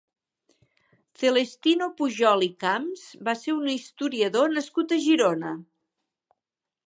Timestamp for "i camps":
2.45-3.05